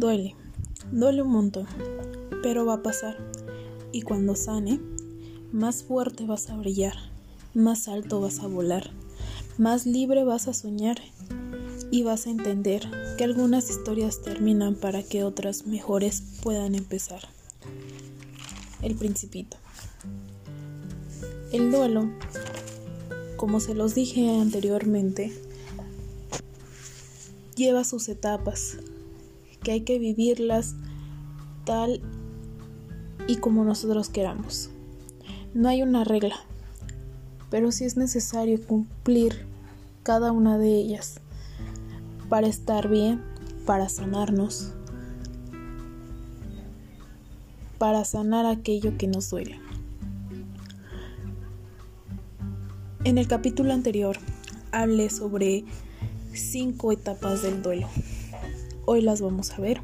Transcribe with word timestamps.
Duele, 0.00 0.34
duele 0.92 1.20
un 1.20 1.30
montón, 1.30 1.66
pero 2.42 2.64
va 2.64 2.76
a 2.76 2.82
pasar. 2.82 3.18
Y 3.92 4.00
cuando 4.00 4.34
sane, 4.34 4.80
más 5.52 5.82
fuerte 5.82 6.24
vas 6.24 6.48
a 6.48 6.56
brillar, 6.56 6.94
más 7.52 7.86
alto 7.86 8.18
vas 8.18 8.38
a 8.38 8.46
volar, 8.46 8.92
más 9.58 9.84
libre 9.84 10.24
vas 10.24 10.48
a 10.48 10.54
soñar 10.54 10.96
y 11.90 12.02
vas 12.02 12.26
a 12.26 12.30
entender 12.30 12.90
que 13.18 13.24
algunas 13.24 13.68
historias 13.68 14.22
terminan 14.22 14.74
para 14.74 15.02
que 15.02 15.22
otras 15.22 15.66
mejores 15.66 16.22
puedan 16.42 16.74
empezar. 16.74 17.20
El 18.80 18.94
principito. 18.94 19.58
El 21.52 21.70
duelo, 21.70 22.08
como 23.36 23.60
se 23.60 23.74
los 23.74 23.94
dije 23.94 24.40
anteriormente, 24.40 25.30
lleva 27.54 27.84
sus 27.84 28.08
etapas, 28.08 28.78
que 29.62 29.72
hay 29.72 29.80
que 29.82 29.98
vivirlas 29.98 30.74
tal 31.64 32.00
y 33.26 33.36
como 33.36 33.64
nosotros 33.64 34.08
queramos. 34.08 34.70
No 35.54 35.68
hay 35.68 35.82
una 35.82 36.04
regla, 36.04 36.36
pero 37.50 37.72
sí 37.72 37.84
es 37.84 37.96
necesario 37.96 38.60
cumplir 38.64 39.46
cada 40.02 40.32
una 40.32 40.58
de 40.58 40.74
ellas 40.74 41.20
para 42.28 42.46
estar 42.46 42.88
bien, 42.88 43.22
para 43.66 43.88
sanarnos, 43.88 44.72
para 47.78 48.04
sanar 48.04 48.46
aquello 48.46 48.96
que 48.96 49.06
nos 49.08 49.30
duele. 49.30 49.58
En 53.04 53.18
el 53.18 53.26
capítulo 53.26 53.72
anterior 53.72 54.18
hablé 54.72 55.10
sobre 55.10 55.64
cinco 56.32 56.92
etapas 56.92 57.42
del 57.42 57.62
duelo. 57.62 57.88
Hoy 58.92 59.02
las 59.02 59.20
vamos 59.20 59.52
a 59.52 59.60
ver. 59.60 59.82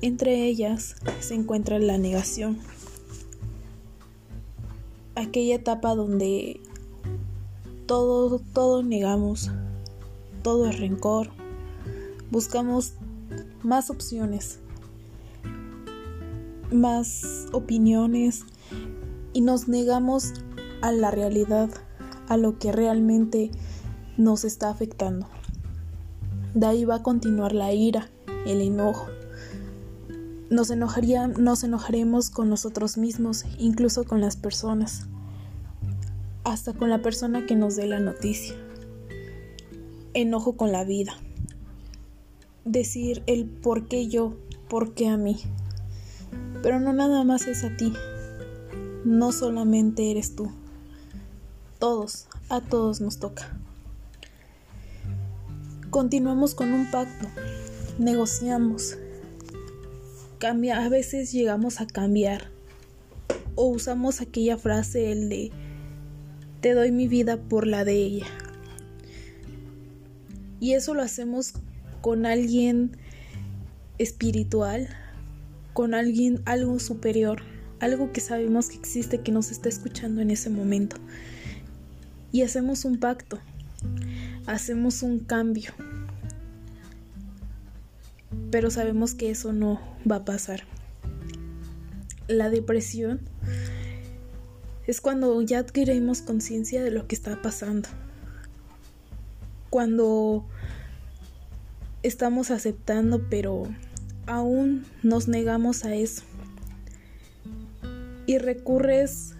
Entre 0.00 0.46
ellas 0.46 0.96
se 1.20 1.34
encuentra 1.34 1.78
la 1.78 1.98
negación, 1.98 2.56
aquella 5.14 5.56
etapa 5.56 5.94
donde 5.94 6.58
todo, 7.84 8.82
negamos, 8.82 9.50
todo 10.42 10.70
es 10.70 10.80
rencor, 10.80 11.32
buscamos 12.30 12.94
más 13.62 13.90
opciones, 13.90 14.58
más 16.72 17.46
opiniones 17.52 18.46
y 19.34 19.42
nos 19.42 19.68
negamos 19.68 20.32
a 20.80 20.92
la 20.92 21.10
realidad, 21.10 21.68
a 22.26 22.38
lo 22.38 22.58
que 22.58 22.72
realmente 22.72 23.50
nos 24.16 24.44
está 24.44 24.70
afectando. 24.70 25.28
De 26.54 26.66
ahí 26.66 26.84
va 26.84 26.96
a 26.96 27.02
continuar 27.02 27.54
la 27.54 27.72
ira, 27.72 28.10
el 28.46 28.60
enojo. 28.60 29.08
Nos, 30.50 30.70
enojaría, 30.70 31.26
nos 31.26 31.64
enojaremos 31.64 32.28
con 32.28 32.50
nosotros 32.50 32.98
mismos, 32.98 33.46
incluso 33.58 34.04
con 34.04 34.20
las 34.20 34.36
personas, 34.36 35.06
hasta 36.44 36.74
con 36.74 36.90
la 36.90 37.00
persona 37.00 37.46
que 37.46 37.56
nos 37.56 37.76
dé 37.76 37.86
la 37.86 38.00
noticia. 38.00 38.54
Enojo 40.12 40.58
con 40.58 40.72
la 40.72 40.84
vida. 40.84 41.14
Decir 42.66 43.22
el 43.26 43.46
por 43.46 43.88
qué 43.88 44.08
yo, 44.08 44.34
por 44.68 44.92
qué 44.92 45.08
a 45.08 45.16
mí. 45.16 45.38
Pero 46.62 46.80
no 46.80 46.92
nada 46.92 47.24
más 47.24 47.46
es 47.46 47.64
a 47.64 47.74
ti. 47.78 47.94
No 49.06 49.32
solamente 49.32 50.10
eres 50.10 50.36
tú. 50.36 50.52
Todos, 51.78 52.26
a 52.50 52.60
todos 52.60 53.00
nos 53.00 53.18
toca. 53.18 53.58
Continuamos 55.92 56.54
con 56.54 56.72
un 56.72 56.90
pacto, 56.90 57.28
negociamos, 57.98 58.96
cambia, 60.38 60.82
a 60.82 60.88
veces 60.88 61.30
llegamos 61.32 61.82
a 61.82 61.86
cambiar 61.86 62.50
o 63.56 63.66
usamos 63.66 64.22
aquella 64.22 64.56
frase 64.56 65.12
el 65.12 65.28
de 65.28 65.52
te 66.62 66.72
doy 66.72 66.92
mi 66.92 67.08
vida 67.08 67.36
por 67.36 67.66
la 67.66 67.84
de 67.84 67.92
ella. 67.92 68.26
Y 70.60 70.72
eso 70.72 70.94
lo 70.94 71.02
hacemos 71.02 71.52
con 72.00 72.24
alguien 72.24 72.96
espiritual, 73.98 74.88
con 75.74 75.92
alguien 75.92 76.40
algo 76.46 76.78
superior, 76.78 77.42
algo 77.80 78.12
que 78.12 78.22
sabemos 78.22 78.70
que 78.70 78.76
existe 78.76 79.20
que 79.20 79.30
nos 79.30 79.50
está 79.50 79.68
escuchando 79.68 80.22
en 80.22 80.30
ese 80.30 80.48
momento. 80.48 80.96
Y 82.32 82.40
hacemos 82.40 82.86
un 82.86 82.98
pacto 82.98 83.40
hacemos 84.46 85.02
un 85.02 85.20
cambio. 85.20 85.72
Pero 88.52 88.70
sabemos 88.70 89.14
que 89.14 89.30
eso 89.30 89.54
no 89.54 89.80
va 90.08 90.16
a 90.16 90.24
pasar. 90.26 90.64
La 92.28 92.50
depresión 92.50 93.20
es 94.86 95.00
cuando 95.00 95.40
ya 95.40 95.58
adquirimos 95.58 96.20
conciencia 96.20 96.84
de 96.84 96.90
lo 96.90 97.08
que 97.08 97.14
está 97.14 97.40
pasando. 97.40 97.88
Cuando 99.70 100.44
estamos 102.02 102.50
aceptando, 102.50 103.26
pero 103.30 103.64
aún 104.26 104.84
nos 105.02 105.28
negamos 105.28 105.86
a 105.86 105.94
eso. 105.94 106.22
Y 108.26 108.36
recurres 108.36 109.34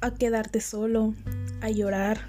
a 0.00 0.12
quedarte 0.12 0.60
solo, 0.60 1.14
a 1.60 1.70
llorar, 1.70 2.22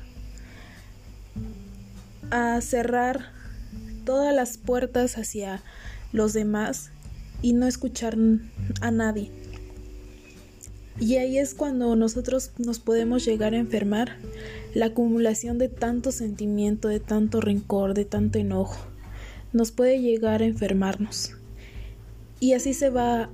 a 2.30 2.62
cerrar 2.62 3.35
todas 4.06 4.34
las 4.34 4.58
puertas 4.58 5.18
hacia 5.18 5.64
los 6.14 6.34
demás 6.34 6.92
y 7.42 7.54
no 7.54 7.68
escuchar 7.68 8.18
a 8.82 8.92
nadie. 8.92 9.32
Y 11.00 11.18
ahí 11.18 11.38
es 11.38 11.54
cuando 11.54 11.96
nosotros 11.96 12.52
nos 12.58 12.80
podemos 12.80 13.26
llegar 13.26 13.54
a 13.54 13.58
enfermar 13.58 14.18
la 14.74 14.88
acumulación 14.88 15.58
de 15.58 15.68
tanto 15.68 16.12
sentimiento, 16.12 16.88
de 16.88 17.02
tanto 17.02 17.42
rencor, 17.42 17.94
de 17.94 18.06
tanto 18.06 18.40
enojo. 18.40 18.88
Nos 19.52 19.72
puede 19.72 20.00
llegar 20.00 20.42
a 20.42 20.46
enfermarnos. 20.46 21.34
Y 22.40 22.54
así 22.54 22.74
se 22.74 22.90
va 22.90 23.30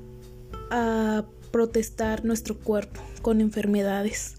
a 0.71 1.25
protestar 1.51 2.25
nuestro 2.25 2.57
cuerpo 2.57 3.01
con 3.21 3.41
enfermedades 3.41 4.35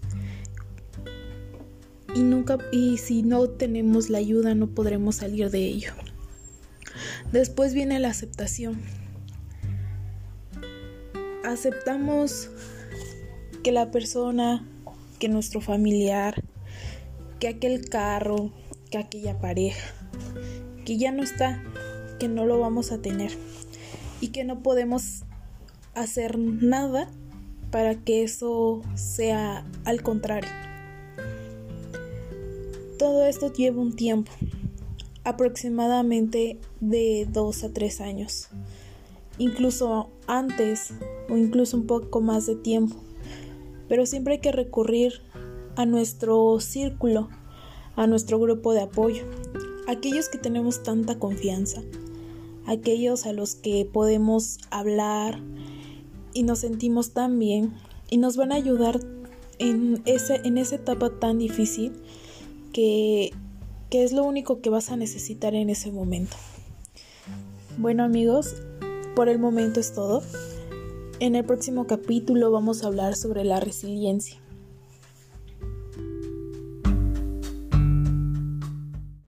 y 2.15 2.21
nunca 2.21 2.57
y 2.71 2.97
si 2.97 3.23
no 3.23 3.47
tenemos 3.49 4.09
la 4.09 4.19
ayuda 4.19 4.55
no 4.55 4.67
podremos 4.67 5.17
salir 5.17 5.49
de 5.49 5.65
ello. 5.65 5.93
Después 7.31 7.73
viene 7.73 7.99
la 7.99 8.09
aceptación. 8.09 8.81
Aceptamos 11.43 12.49
que 13.63 13.71
la 13.71 13.91
persona, 13.91 14.65
que 15.19 15.29
nuestro 15.29 15.61
familiar, 15.61 16.43
que 17.39 17.47
aquel 17.47 17.89
carro, 17.89 18.51
que 18.91 18.97
aquella 18.97 19.39
pareja, 19.39 19.93
que 20.85 20.97
ya 20.97 21.11
no 21.11 21.23
está, 21.23 21.63
que 22.19 22.27
no 22.27 22.45
lo 22.45 22.59
vamos 22.59 22.91
a 22.91 23.01
tener 23.01 23.31
y 24.21 24.29
que 24.29 24.43
no 24.43 24.63
podemos 24.63 25.23
hacer 25.95 26.37
nada 26.39 27.09
para 27.71 27.95
que 27.95 28.23
eso 28.23 28.81
sea 28.95 29.65
al 29.83 30.01
contrario. 30.03 30.51
Todo 32.99 33.25
esto 33.25 33.51
lleva 33.51 33.81
un 33.81 33.95
tiempo, 33.95 34.31
aproximadamente 35.23 36.59
de 36.79 37.27
dos 37.31 37.63
a 37.63 37.71
tres 37.71 38.01
años, 38.01 38.49
incluso 39.37 40.09
antes 40.27 40.93
o 41.29 41.37
incluso 41.37 41.77
un 41.77 41.87
poco 41.87 42.21
más 42.21 42.45
de 42.45 42.55
tiempo. 42.55 42.95
Pero 43.87 44.05
siempre 44.05 44.35
hay 44.35 44.39
que 44.39 44.51
recurrir 44.51 45.21
a 45.75 45.85
nuestro 45.85 46.59
círculo, 46.59 47.29
a 47.95 48.07
nuestro 48.07 48.39
grupo 48.39 48.73
de 48.73 48.81
apoyo, 48.81 49.23
aquellos 49.87 50.29
que 50.29 50.37
tenemos 50.37 50.83
tanta 50.83 51.19
confianza, 51.19 51.81
aquellos 52.65 53.25
a 53.25 53.33
los 53.33 53.55
que 53.55 53.85
podemos 53.91 54.59
hablar 54.71 55.39
y 56.33 56.43
nos 56.43 56.59
sentimos 56.59 57.11
tan 57.11 57.39
bien 57.39 57.73
y 58.09 58.17
nos 58.17 58.37
van 58.37 58.51
a 58.51 58.55
ayudar 58.55 58.99
en, 59.59 60.01
ese, 60.05 60.41
en 60.43 60.57
esa 60.57 60.75
etapa 60.75 61.09
tan 61.19 61.37
difícil 61.37 61.93
que, 63.93 64.03
es 64.03 64.11
lo 64.11 64.23
único 64.23 64.59
que 64.59 64.71
vas 64.71 64.89
a 64.89 64.97
necesitar 64.97 65.53
en 65.53 65.69
ese 65.69 65.91
momento. 65.91 66.35
Bueno 67.77 68.03
amigos, 68.03 68.55
por 69.15 69.29
el 69.29 69.37
momento 69.37 69.79
es 69.79 69.93
todo. 69.93 70.23
En 71.19 71.35
el 71.35 71.45
próximo 71.45 71.85
capítulo 71.85 72.49
vamos 72.49 72.83
a 72.83 72.87
hablar 72.87 73.15
sobre 73.15 73.43
la 73.43 73.59
resiliencia. 73.59 74.42